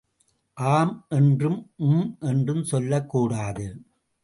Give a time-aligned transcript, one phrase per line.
[0.53, 3.81] ஆம் என்றும் ஊம் என்றும் சொல்லக் கூடாது.